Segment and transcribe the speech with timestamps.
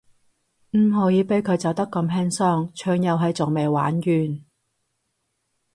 [0.71, 4.41] 唔可以畀佢走得咁輕鬆，場遊戲仲未玩完